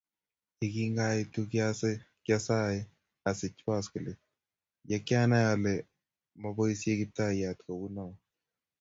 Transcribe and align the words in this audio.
Yekingaetu 0.61 1.41
kiasae 2.25 2.77
asich 3.29 3.57
poskilit. 3.65 4.19
Ye 4.89 4.97
kianai 5.07 5.45
ale 5.53 5.73
maboisyei 6.41 6.99
Kiptaiyat 6.99 7.59
ko 7.65 7.73
u 7.85 7.87
no 7.95 8.05